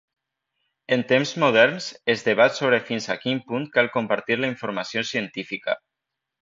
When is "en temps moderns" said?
0.95-1.91